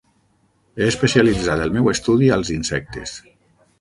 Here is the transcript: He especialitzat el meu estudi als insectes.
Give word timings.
He 0.81 0.87
especialitzat 0.93 1.61
el 1.65 1.75
meu 1.75 1.91
estudi 1.93 2.31
als 2.39 2.51
insectes. 2.59 3.15